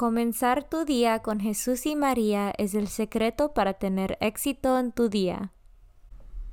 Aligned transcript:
Comenzar 0.00 0.66
tu 0.66 0.86
día 0.86 1.18
con 1.18 1.40
Jesús 1.40 1.84
y 1.84 1.94
María 1.94 2.54
es 2.56 2.72
el 2.72 2.88
secreto 2.88 3.52
para 3.52 3.74
tener 3.74 4.16
éxito 4.22 4.78
en 4.78 4.92
tu 4.92 5.10
día. 5.10 5.52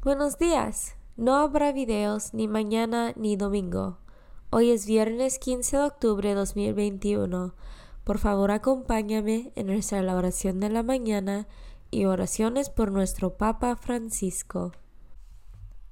Buenos 0.01 0.37
días. 0.37 0.97
No 1.15 1.37
habrá 1.37 1.71
videos 1.71 2.33
ni 2.33 2.49
mañana 2.49 3.13
ni 3.15 3.37
domingo. 3.37 3.99
Hoy 4.49 4.71
es 4.71 4.85
viernes 4.85 5.39
15 5.39 5.77
de 5.77 5.83
octubre 5.83 6.27
de 6.27 6.35
2021. 6.35 7.55
Por 8.03 8.17
favor, 8.17 8.51
acompáñame 8.51 9.53
en 9.55 9.67
nuestra 9.67 10.01
oración 10.13 10.59
de 10.59 10.67
la 10.67 10.83
mañana 10.83 11.47
y 11.89 12.03
oraciones 12.03 12.69
por 12.69 12.91
nuestro 12.91 13.37
Papa 13.37 13.77
Francisco. 13.77 14.73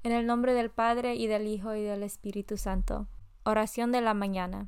En 0.04 0.12
el 0.12 0.26
nombre 0.26 0.54
del 0.54 0.72
Padre 0.72 1.16
y 1.16 1.28
del 1.28 1.48
Hijo 1.48 1.74
y 1.74 1.84
del 1.84 2.04
Espíritu 2.04 2.58
Santo. 2.58 3.08
Oración 3.46 3.94
de 3.94 4.02
la 4.02 4.14
mañana. 4.14 4.68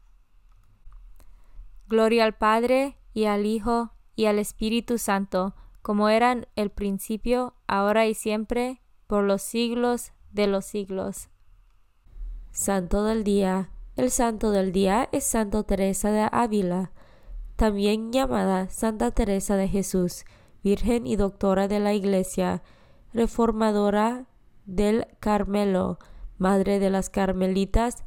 Gloria 1.91 2.23
al 2.23 2.37
Padre, 2.37 2.95
y 3.13 3.25
al 3.25 3.45
Hijo, 3.45 3.91
y 4.15 4.27
al 4.27 4.39
Espíritu 4.39 4.97
Santo, 4.97 5.55
como 5.81 6.07
eran 6.07 6.47
el 6.55 6.69
principio, 6.69 7.53
ahora 7.67 8.07
y 8.07 8.13
siempre, 8.13 8.81
por 9.07 9.25
los 9.25 9.41
siglos 9.41 10.13
de 10.31 10.47
los 10.47 10.63
siglos. 10.63 11.27
Santo 12.51 13.03
del 13.03 13.25
Día. 13.25 13.71
El 13.97 14.09
Santo 14.09 14.51
del 14.51 14.71
Día 14.71 15.09
es 15.11 15.25
Santa 15.25 15.63
Teresa 15.63 16.11
de 16.11 16.29
Ávila, 16.31 16.93
también 17.57 18.13
llamada 18.13 18.69
Santa 18.69 19.11
Teresa 19.11 19.57
de 19.57 19.67
Jesús, 19.67 20.23
Virgen 20.63 21.05
y 21.05 21.17
Doctora 21.17 21.67
de 21.67 21.81
la 21.81 21.93
Iglesia, 21.93 22.63
reformadora 23.13 24.27
del 24.65 25.07
Carmelo, 25.19 25.99
Madre 26.37 26.79
de 26.79 26.89
las 26.89 27.09
Carmelitas 27.09 28.05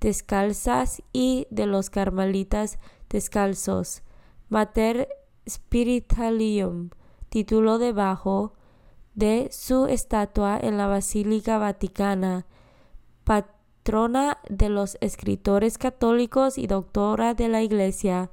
descalzas 0.00 1.02
y 1.12 1.46
de 1.50 1.66
los 1.66 1.90
Carmelitas 1.90 2.78
descalzos. 3.08 4.02
Mater 4.48 5.08
Spiritualium, 5.48 6.90
título 7.28 7.78
debajo 7.78 8.54
de 9.14 9.48
su 9.50 9.86
estatua 9.86 10.58
en 10.60 10.76
la 10.76 10.86
Basílica 10.86 11.58
Vaticana, 11.58 12.46
patrona 13.24 14.38
de 14.48 14.68
los 14.68 14.98
escritores 15.00 15.78
católicos 15.78 16.58
y 16.58 16.66
doctora 16.66 17.34
de 17.34 17.48
la 17.48 17.62
Iglesia, 17.62 18.30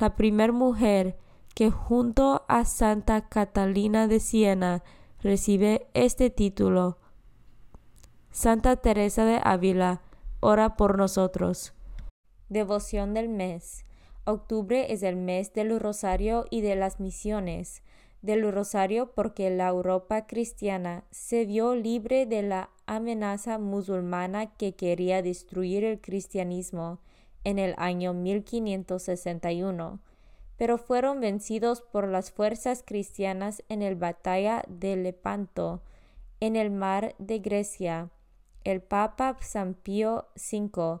la 0.00 0.16
primer 0.16 0.52
mujer 0.52 1.18
que 1.54 1.70
junto 1.70 2.44
a 2.48 2.64
Santa 2.64 3.28
Catalina 3.28 4.08
de 4.08 4.18
Siena 4.18 4.82
recibe 5.22 5.86
este 5.94 6.30
título. 6.30 6.98
Santa 8.30 8.76
Teresa 8.76 9.24
de 9.24 9.40
Ávila, 9.42 10.02
ora 10.40 10.76
por 10.76 10.98
nosotros. 10.98 11.72
Devoción 12.48 13.14
del 13.14 13.28
mes. 13.28 13.84
Octubre 14.26 14.90
es 14.90 15.02
el 15.02 15.16
mes 15.16 15.52
del 15.52 15.78
rosario 15.78 16.46
y 16.48 16.62
de 16.62 16.76
las 16.76 16.98
misiones. 16.98 17.82
Del 18.22 18.50
rosario 18.50 19.12
porque 19.12 19.50
la 19.50 19.68
Europa 19.68 20.26
cristiana 20.26 21.04
se 21.10 21.44
vio 21.44 21.74
libre 21.74 22.24
de 22.24 22.42
la 22.42 22.70
amenaza 22.86 23.58
musulmana 23.58 24.56
que 24.56 24.74
quería 24.74 25.20
destruir 25.20 25.84
el 25.84 26.00
cristianismo 26.00 27.00
en 27.44 27.58
el 27.58 27.74
año 27.76 28.14
1561, 28.14 30.00
pero 30.56 30.78
fueron 30.78 31.20
vencidos 31.20 31.82
por 31.82 32.08
las 32.08 32.30
fuerzas 32.30 32.82
cristianas 32.82 33.62
en 33.68 33.80
la 33.80 33.94
batalla 33.94 34.64
de 34.68 34.96
Lepanto, 34.96 35.82
en 36.40 36.56
el 36.56 36.70
mar 36.70 37.14
de 37.18 37.40
Grecia. 37.40 38.08
El 38.64 38.80
Papa 38.80 39.36
San 39.42 39.74
Pío 39.74 40.28
V 40.34 41.00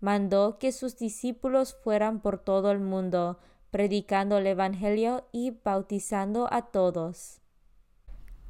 mandó 0.00 0.58
que 0.58 0.72
sus 0.72 0.96
discípulos 0.96 1.76
fueran 1.82 2.20
por 2.20 2.38
todo 2.38 2.70
el 2.70 2.80
mundo, 2.80 3.38
predicando 3.70 4.38
el 4.38 4.46
Evangelio 4.46 5.26
y 5.32 5.58
bautizando 5.64 6.48
a 6.52 6.62
todos. 6.62 7.40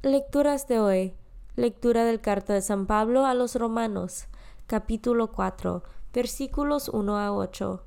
Lecturas 0.01 0.67
de 0.67 0.79
hoy. 0.79 1.13
Lectura 1.55 2.05
del 2.05 2.21
carta 2.21 2.53
de 2.53 2.61
San 2.61 2.87
Pablo 2.87 3.25
a 3.25 3.33
los 3.33 3.55
Romanos, 3.55 4.27
capítulo 4.65 5.31
4, 5.33 5.83
versículos 6.13 6.87
1 6.87 7.17
a 7.17 7.33
8. 7.33 7.83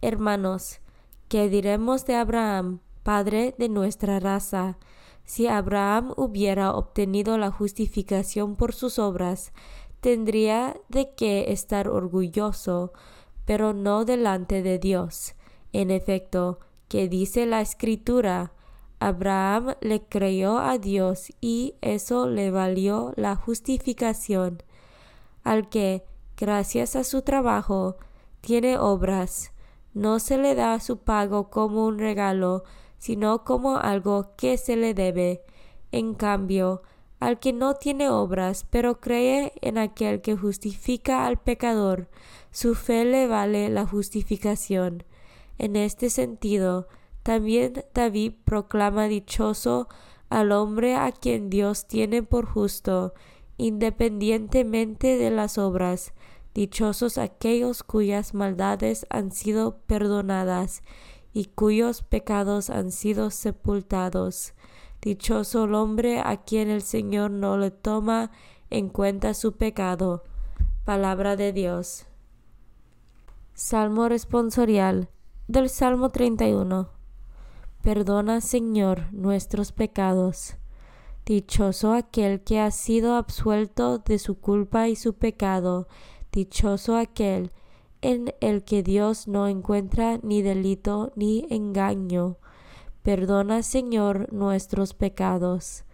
Hermanos, 0.00 0.80
¿qué 1.28 1.50
diremos 1.50 2.06
de 2.06 2.14
Abraham, 2.14 2.80
padre 3.02 3.54
de 3.58 3.68
nuestra 3.68 4.18
raza? 4.18 4.78
Si 5.26 5.46
Abraham 5.46 6.14
hubiera 6.16 6.72
obtenido 6.72 7.36
la 7.36 7.50
justificación 7.50 8.56
por 8.56 8.72
sus 8.72 8.98
obras, 8.98 9.52
tendría 10.06 10.76
de 10.88 11.16
qué 11.16 11.46
estar 11.50 11.88
orgulloso, 11.88 12.92
pero 13.44 13.72
no 13.72 14.04
delante 14.04 14.62
de 14.62 14.78
Dios. 14.78 15.34
En 15.72 15.90
efecto, 15.90 16.60
que 16.86 17.08
dice 17.08 17.44
la 17.44 17.60
Escritura, 17.60 18.52
Abraham 19.00 19.74
le 19.80 20.04
creyó 20.04 20.58
a 20.58 20.78
Dios 20.78 21.32
y 21.40 21.74
eso 21.80 22.28
le 22.28 22.52
valió 22.52 23.14
la 23.16 23.34
justificación. 23.34 24.62
Al 25.42 25.68
que, 25.68 26.04
gracias 26.36 26.94
a 26.94 27.02
su 27.02 27.22
trabajo, 27.22 27.96
tiene 28.40 28.78
obras, 28.78 29.50
no 29.92 30.20
se 30.20 30.38
le 30.38 30.54
da 30.54 30.78
su 30.78 30.98
pago 30.98 31.50
como 31.50 31.84
un 31.84 31.98
regalo, 31.98 32.62
sino 32.98 33.42
como 33.42 33.76
algo 33.78 34.36
que 34.36 34.56
se 34.56 34.76
le 34.76 34.94
debe. 34.94 35.42
En 35.90 36.14
cambio, 36.14 36.82
al 37.18 37.38
que 37.38 37.52
no 37.52 37.74
tiene 37.74 38.10
obras, 38.10 38.66
pero 38.68 39.00
cree 39.00 39.52
en 39.62 39.78
aquel 39.78 40.20
que 40.20 40.36
justifica 40.36 41.26
al 41.26 41.38
pecador, 41.38 42.08
su 42.50 42.74
fe 42.74 43.04
le 43.04 43.26
vale 43.26 43.68
la 43.68 43.86
justificación. 43.86 45.04
En 45.58 45.76
este 45.76 46.10
sentido, 46.10 46.88
también 47.22 47.84
David 47.94 48.34
proclama 48.44 49.08
dichoso 49.08 49.88
al 50.28 50.52
hombre 50.52 50.94
a 50.96 51.12
quien 51.12 51.50
Dios 51.50 51.86
tiene 51.86 52.22
por 52.22 52.46
justo, 52.46 53.14
independientemente 53.56 55.16
de 55.16 55.30
las 55.30 55.58
obras, 55.58 56.12
dichosos 56.54 57.18
aquellos 57.18 57.82
cuyas 57.82 58.34
maldades 58.34 59.06
han 59.10 59.32
sido 59.32 59.78
perdonadas 59.86 60.82
y 61.32 61.46
cuyos 61.46 62.02
pecados 62.02 62.70
han 62.70 62.90
sido 62.90 63.30
sepultados. 63.30 64.54
Dichoso 65.06 65.66
el 65.66 65.74
hombre 65.74 66.18
a 66.18 66.36
quien 66.38 66.68
el 66.68 66.82
Señor 66.82 67.30
no 67.30 67.56
le 67.58 67.70
toma 67.70 68.32
en 68.70 68.88
cuenta 68.88 69.34
su 69.34 69.52
pecado. 69.52 70.24
Palabra 70.84 71.36
de 71.36 71.52
Dios. 71.52 72.06
Salmo 73.54 74.08
responsorial 74.08 75.08
del 75.46 75.68
Salmo 75.68 76.08
31. 76.08 76.88
Perdona, 77.82 78.40
Señor, 78.40 79.04
nuestros 79.12 79.70
pecados. 79.70 80.56
Dichoso 81.24 81.92
aquel 81.92 82.42
que 82.42 82.58
ha 82.58 82.72
sido 82.72 83.14
absuelto 83.14 83.98
de 83.98 84.18
su 84.18 84.40
culpa 84.40 84.88
y 84.88 84.96
su 84.96 85.14
pecado. 85.14 85.86
Dichoso 86.32 86.96
aquel 86.96 87.52
en 88.00 88.34
el 88.40 88.64
que 88.64 88.82
Dios 88.82 89.28
no 89.28 89.46
encuentra 89.46 90.18
ni 90.24 90.42
delito 90.42 91.12
ni 91.14 91.46
engaño. 91.48 92.38
Perdona, 93.06 93.62
Señor, 93.62 94.32
nuestros 94.32 94.92
pecados. 94.92 95.84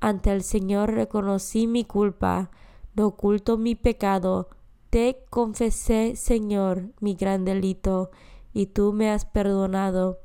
Ante 0.00 0.32
el 0.32 0.42
Señor 0.42 0.92
reconocí 0.92 1.68
mi 1.68 1.84
culpa, 1.84 2.50
no 2.96 3.06
oculto 3.06 3.58
mi 3.58 3.76
pecado. 3.76 4.48
Te 4.90 5.24
confesé, 5.30 6.16
Señor, 6.16 6.90
mi 6.98 7.14
gran 7.14 7.44
delito, 7.44 8.10
y 8.52 8.66
tú 8.66 8.92
me 8.92 9.08
has 9.08 9.24
perdonado. 9.24 10.18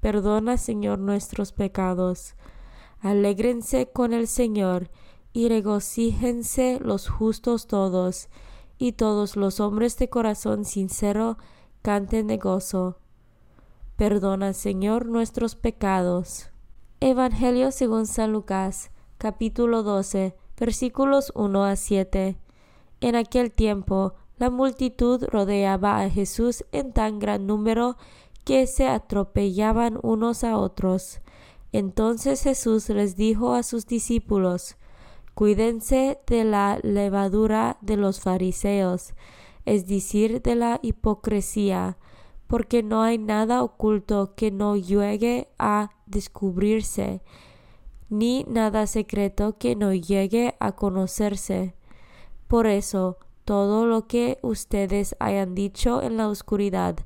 Perdona, 0.00 0.58
Señor, 0.58 0.98
nuestros 0.98 1.52
pecados. 1.52 2.34
Alégrense 3.00 3.90
con 3.90 4.12
el 4.12 4.28
Señor 4.28 4.90
y 5.32 5.48
regocíjense 5.48 6.80
los 6.82 7.08
justos 7.08 7.66
todos, 7.66 8.28
y 8.76 8.92
todos 8.92 9.36
los 9.36 9.58
hombres 9.58 9.96
de 9.96 10.10
corazón 10.10 10.66
sincero 10.66 11.38
canten 11.80 12.26
de 12.26 12.36
gozo. 12.36 12.98
Perdona, 13.96 14.52
Señor, 14.54 15.06
nuestros 15.06 15.54
pecados. 15.54 16.50
Evangelio 17.00 17.70
según 17.70 18.06
San 18.06 18.32
Lucas, 18.32 18.90
capítulo 19.18 19.82
12, 19.82 20.34
versículos 20.58 21.30
1 21.34 21.64
a 21.64 21.76
7. 21.76 22.38
En 23.00 23.16
aquel 23.16 23.52
tiempo, 23.52 24.14
la 24.38 24.48
multitud 24.48 25.22
rodeaba 25.28 26.00
a 26.00 26.08
Jesús 26.08 26.64
en 26.72 26.92
tan 26.92 27.18
gran 27.18 27.46
número 27.46 27.96
que 28.44 28.66
se 28.66 28.88
atropellaban 28.88 29.98
unos 30.02 30.42
a 30.42 30.56
otros. 30.56 31.20
Entonces 31.70 32.42
Jesús 32.42 32.88
les 32.88 33.14
dijo 33.14 33.52
a 33.52 33.62
sus 33.62 33.86
discípulos, 33.86 34.76
Cuídense 35.34 36.18
de 36.26 36.44
la 36.44 36.78
levadura 36.82 37.76
de 37.82 37.96
los 37.96 38.20
fariseos, 38.20 39.14
es 39.64 39.86
decir, 39.86 40.42
de 40.42 40.54
la 40.56 40.80
hipocresía, 40.82 41.98
porque 42.52 42.82
no 42.82 43.00
hay 43.00 43.16
nada 43.16 43.62
oculto 43.62 44.34
que 44.34 44.50
no 44.50 44.76
llegue 44.76 45.48
a 45.58 45.88
descubrirse, 46.04 47.22
ni 48.10 48.44
nada 48.44 48.86
secreto 48.86 49.56
que 49.56 49.74
no 49.74 49.94
llegue 49.94 50.54
a 50.60 50.72
conocerse. 50.72 51.74
Por 52.48 52.66
eso, 52.66 53.16
todo 53.46 53.86
lo 53.86 54.06
que 54.06 54.38
ustedes 54.42 55.16
hayan 55.18 55.54
dicho 55.54 56.02
en 56.02 56.18
la 56.18 56.28
oscuridad, 56.28 56.96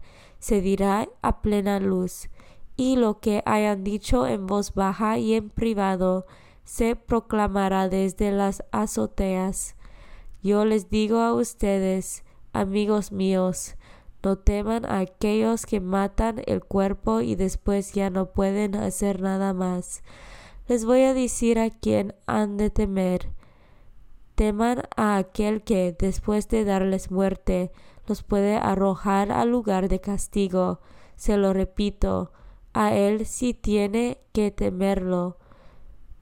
se 0.40 0.60
dirá 0.60 1.08
a 1.22 1.42
plena 1.42 1.78
luz, 1.78 2.28
y 2.76 2.96
lo 2.96 3.20
que 3.20 3.44
hayan 3.46 3.84
dicho 3.84 4.26
en 4.26 4.48
voz 4.48 4.74
baja 4.74 5.16
y 5.16 5.34
en 5.34 5.48
privado 5.48 6.26
se 6.64 6.96
proclamará 6.96 7.88
desde 7.88 8.32
las 8.32 8.64
azoteas. 8.72 9.76
Yo 10.42 10.64
les 10.64 10.90
digo 10.90 11.20
a 11.20 11.32
ustedes, 11.34 12.24
amigos 12.52 13.12
míos, 13.12 13.75
no 14.26 14.38
teman 14.38 14.84
a 14.86 14.98
aquellos 14.98 15.66
que 15.66 15.78
matan 15.78 16.42
el 16.46 16.64
cuerpo 16.64 17.20
y 17.20 17.36
después 17.36 17.92
ya 17.92 18.10
no 18.10 18.32
pueden 18.32 18.74
hacer 18.74 19.20
nada 19.20 19.52
más. 19.52 20.02
Les 20.66 20.84
voy 20.84 21.02
a 21.02 21.14
decir 21.14 21.60
a 21.60 21.70
quién 21.70 22.12
han 22.26 22.56
de 22.56 22.70
temer. 22.70 23.30
Teman 24.34 24.82
a 24.96 25.16
aquel 25.16 25.62
que, 25.62 25.94
después 25.96 26.48
de 26.48 26.64
darles 26.64 27.12
muerte, 27.12 27.70
los 28.08 28.24
puede 28.24 28.56
arrojar 28.56 29.30
al 29.30 29.48
lugar 29.48 29.88
de 29.88 30.00
castigo. 30.00 30.80
Se 31.14 31.36
lo 31.36 31.52
repito, 31.52 32.32
a 32.72 32.96
él 32.96 33.26
sí 33.26 33.54
tiene 33.54 34.18
que 34.32 34.50
temerlo. 34.50 35.38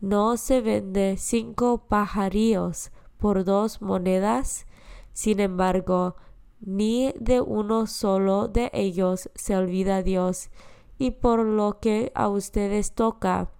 No 0.02 0.36
se 0.36 0.60
vende 0.60 1.16
cinco 1.16 1.86
pajarillos 1.88 2.92
por 3.16 3.44
dos 3.44 3.80
monedas. 3.80 4.66
Sin 5.14 5.40
embargo, 5.40 6.16
ni 6.64 7.12
de 7.18 7.40
uno 7.40 7.86
solo 7.86 8.48
de 8.48 8.70
ellos 8.72 9.30
se 9.34 9.56
olvida 9.56 10.02
Dios, 10.02 10.50
y 10.98 11.12
por 11.12 11.40
lo 11.40 11.78
que 11.80 12.12
a 12.14 12.28
ustedes 12.28 12.92
toca, 12.92 13.50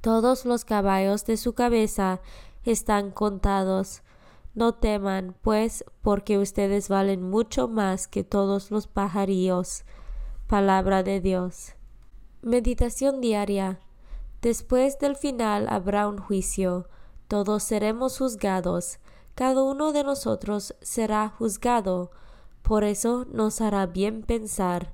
todos 0.00 0.44
los 0.44 0.64
caballos 0.64 1.24
de 1.26 1.36
su 1.36 1.54
cabeza 1.54 2.20
están 2.64 3.10
contados. 3.10 4.02
No 4.54 4.74
teman, 4.74 5.36
pues, 5.42 5.84
porque 6.02 6.38
ustedes 6.38 6.88
valen 6.88 7.22
mucho 7.22 7.68
más 7.68 8.08
que 8.08 8.24
todos 8.24 8.70
los 8.70 8.86
pajarillos. 8.86 9.84
Palabra 10.46 11.02
de 11.02 11.20
Dios. 11.20 11.74
Meditación 12.42 13.20
diaria. 13.20 13.80
Después 14.40 14.98
del 14.98 15.16
final 15.16 15.66
habrá 15.68 16.08
un 16.08 16.18
juicio. 16.18 16.88
Todos 17.26 17.64
seremos 17.64 18.18
juzgados. 18.18 18.98
Cada 19.38 19.62
uno 19.62 19.92
de 19.92 20.02
nosotros 20.02 20.74
será 20.80 21.28
juzgado. 21.28 22.10
Por 22.62 22.82
eso 22.82 23.24
nos 23.30 23.60
hará 23.60 23.86
bien 23.86 24.22
pensar. 24.22 24.92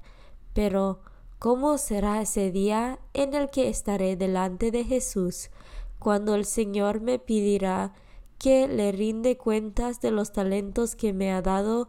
Pero, 0.52 1.00
¿cómo 1.38 1.78
será 1.78 2.20
ese 2.20 2.52
día 2.52 2.98
en 3.14 3.32
el 3.32 3.48
que 3.48 3.70
estaré 3.70 4.16
delante 4.16 4.70
de 4.70 4.84
Jesús, 4.84 5.48
cuando 5.98 6.34
el 6.34 6.44
Señor 6.44 7.00
me 7.00 7.18
pedirá 7.18 7.94
que 8.36 8.68
le 8.68 8.92
rinde 8.92 9.38
cuentas 9.38 10.02
de 10.02 10.10
los 10.10 10.30
talentos 10.32 10.94
que 10.94 11.14
me 11.14 11.32
ha 11.32 11.40
dado 11.40 11.88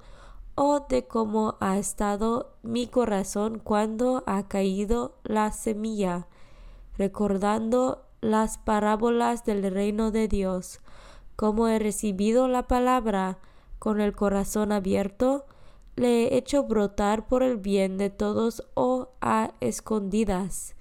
o 0.55 0.79
de 0.87 1.05
cómo 1.05 1.57
ha 1.59 1.77
estado 1.77 2.55
mi 2.63 2.87
corazón 2.87 3.59
cuando 3.59 4.23
ha 4.27 4.47
caído 4.47 5.17
la 5.25 5.51
semilla, 5.51 6.29
recordando 6.97 8.05
las 8.21 8.57
parábolas 8.57 9.43
del 9.43 9.69
reino 9.69 10.11
de 10.11 10.29
Dios, 10.29 10.79
cómo 11.35 11.67
he 11.67 11.79
recibido 11.79 12.47
la 12.47 12.67
palabra 12.67 13.39
con 13.79 14.01
el 14.01 14.13
corazón 14.13 14.71
abierto, 14.71 15.45
le 15.95 16.23
he 16.23 16.37
hecho 16.37 16.63
brotar 16.63 17.27
por 17.27 17.43
el 17.43 17.57
bien 17.57 17.97
de 17.97 18.09
todos 18.09 18.67
o 18.73 19.09
a 19.21 19.51
escondidas 19.61 20.75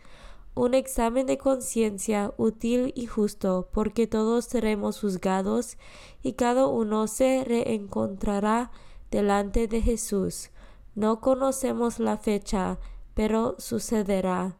un 0.54 0.74
examen 0.74 1.26
de 1.26 1.36
conciencia 1.36 2.32
útil 2.36 2.92
y 2.94 3.06
justo, 3.06 3.68
porque 3.72 4.06
todos 4.06 4.44
seremos 4.44 5.00
juzgados 5.00 5.76
y 6.22 6.34
cada 6.34 6.66
uno 6.66 7.08
se 7.08 7.44
reencontrará 7.44 8.70
delante 9.10 9.66
de 9.66 9.82
Jesús. 9.82 10.50
No 10.94 11.20
conocemos 11.20 11.98
la 11.98 12.16
fecha, 12.18 12.78
pero 13.14 13.56
sucederá. 13.58 14.56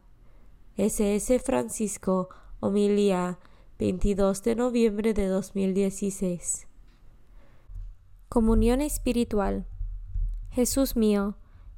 S.S. 0.75 1.39
Francisco, 1.39 2.27
homilía, 2.59 3.39
22 3.79 4.43
de 4.43 4.55
noviembre 4.55 5.13
de 5.13 5.27
2016. 5.27 6.67
Comunión 8.29 8.81
espiritual. 8.81 9.65
Jesús 10.51 10.95
mío, 10.95 11.35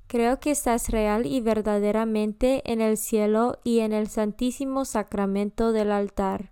Creo 0.07 0.39
que 0.39 0.51
estás 0.51 0.87
real 0.89 1.25
y 1.25 1.41
verdaderamente 1.41 2.61
en 2.71 2.79
el 2.79 2.95
cielo 2.95 3.59
y 3.65 3.79
en 3.79 3.91
el 3.91 4.07
santísimo 4.07 4.85
sacramento 4.85 5.73
del 5.73 5.91
altar. 5.91 6.51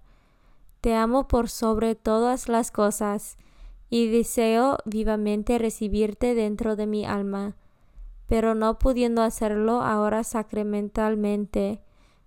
Te 0.81 0.93
amo 0.93 1.29
por 1.29 1.47
sobre 1.47 1.95
todas 1.95 2.49
las 2.49 2.69
cosas 2.69 3.37
y 3.89 4.09
deseo 4.09 4.77
vivamente 4.83 5.57
recibirte 5.57 6.35
dentro 6.35 6.75
de 6.75 6.85
mi 6.85 7.05
alma, 7.05 7.55
pero 8.27 8.55
no 8.55 8.77
pudiendo 8.77 9.21
hacerlo 9.21 9.81
ahora 9.81 10.25
sacramentalmente, 10.25 11.81